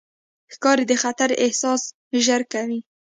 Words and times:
ښکاري 0.53 0.83
د 0.87 0.93
خطر 1.01 1.29
احساس 1.45 1.81
ژر 2.25 2.41
کوي. 2.53 2.79